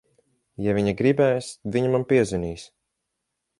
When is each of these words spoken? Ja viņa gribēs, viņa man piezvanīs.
Ja 0.67 0.73
viņa 0.77 0.93
gribēs, 1.01 1.51
viņa 1.77 1.93
man 1.99 2.09
piezvanīs. 2.15 2.67